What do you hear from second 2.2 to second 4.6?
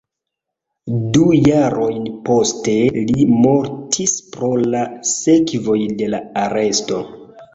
poste li mortis pro